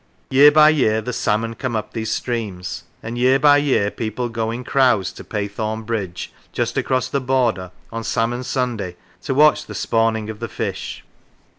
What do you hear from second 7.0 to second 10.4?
the border, on Salmon Sunday, to watch the spawning of